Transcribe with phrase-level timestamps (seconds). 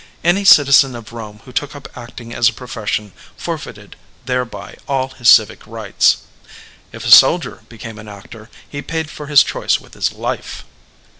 [0.23, 5.09] Any citizen of Rome who took up act ing as a profession forfeited thereby all
[5.09, 6.23] his civic rights;
[6.91, 10.65] if a soldier became an actor he paid for his choice with his life.